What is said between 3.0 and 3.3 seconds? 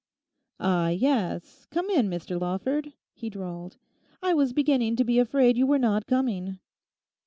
he